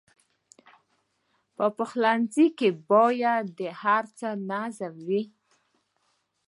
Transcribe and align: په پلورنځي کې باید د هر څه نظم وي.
په 1.55 1.65
پلورنځي 1.77 2.47
کې 2.57 2.69
باید 2.91 3.45
د 3.59 3.61
هر 3.81 4.03
څه 4.17 4.27
نظم 4.49 4.93
وي. 5.07 5.23